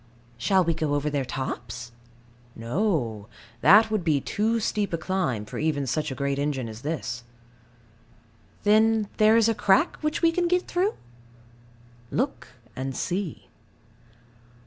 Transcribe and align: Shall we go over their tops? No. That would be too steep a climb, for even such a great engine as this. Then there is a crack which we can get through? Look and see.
Shall 0.35 0.63
we 0.63 0.73
go 0.73 0.95
over 0.95 1.11
their 1.11 1.23
tops? 1.23 1.91
No. 2.55 3.27
That 3.61 3.91
would 3.91 4.03
be 4.03 4.19
too 4.19 4.59
steep 4.59 4.93
a 4.93 4.97
climb, 4.97 5.45
for 5.45 5.59
even 5.59 5.85
such 5.85 6.09
a 6.09 6.15
great 6.15 6.39
engine 6.39 6.67
as 6.67 6.81
this. 6.81 7.23
Then 8.63 9.09
there 9.17 9.37
is 9.37 9.47
a 9.47 9.53
crack 9.53 9.97
which 9.97 10.23
we 10.23 10.31
can 10.31 10.47
get 10.47 10.67
through? 10.67 10.95
Look 12.09 12.47
and 12.75 12.97
see. 12.97 13.47